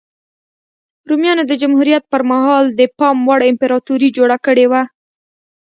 [1.09, 4.81] رومیانو د جمهوریت پرمهال د پام وړ امپراتوري جوړه کړې وه